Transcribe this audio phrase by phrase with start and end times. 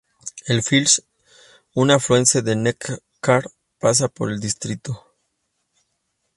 [0.47, 1.03] El Fils,
[1.75, 3.45] un afluente del Neckar,
[3.79, 5.05] pasa por el distrito.